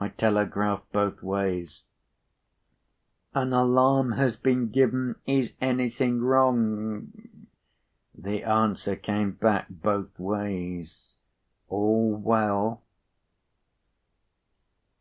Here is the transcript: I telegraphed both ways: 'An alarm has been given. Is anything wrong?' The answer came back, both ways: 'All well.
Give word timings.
I 0.00 0.08
telegraphed 0.08 0.90
both 0.90 1.22
ways: 1.22 1.84
'An 3.32 3.52
alarm 3.52 4.10
has 4.14 4.36
been 4.36 4.70
given. 4.70 5.14
Is 5.24 5.54
anything 5.60 6.20
wrong?' 6.20 7.46
The 8.12 8.42
answer 8.42 8.96
came 8.96 9.30
back, 9.34 9.68
both 9.70 10.18
ways: 10.18 11.18
'All 11.68 12.16
well. 12.16 12.82